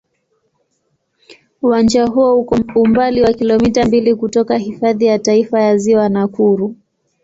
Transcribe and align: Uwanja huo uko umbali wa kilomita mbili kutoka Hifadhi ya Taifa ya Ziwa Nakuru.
Uwanja 1.61 2.05
huo 2.05 2.39
uko 2.39 2.57
umbali 2.75 3.21
wa 3.21 3.33
kilomita 3.33 3.85
mbili 3.85 4.15
kutoka 4.15 4.57
Hifadhi 4.57 5.05
ya 5.05 5.19
Taifa 5.19 5.61
ya 5.61 5.77
Ziwa 5.77 6.09
Nakuru. 6.09 6.75